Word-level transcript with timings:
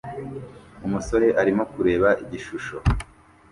Umusore 0.85 1.27
arimo 1.41 1.63
kureba 1.73 2.09
igishusho 2.23 2.77